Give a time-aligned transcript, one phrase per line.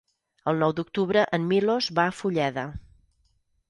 [0.51, 2.69] El nou d'octubre en Milos va a Fulleda.